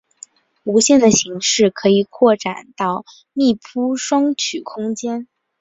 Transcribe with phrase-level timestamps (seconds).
[0.63, 5.27] 无限的形式可以扩展到密铺双曲空间。